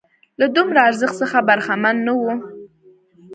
له 0.39 0.45
دومره 0.55 0.79
ارزښت 0.89 1.15
څخه 1.21 1.37
برخمن 1.47 1.95
نه 2.07 2.13
وو. 2.19 2.33